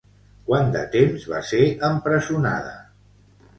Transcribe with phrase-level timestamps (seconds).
[0.45, 2.75] Quant de temps va ser empresonada?